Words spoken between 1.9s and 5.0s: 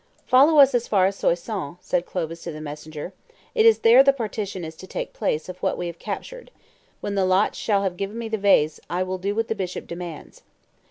Clovis to the messenger; "it is there the partition is to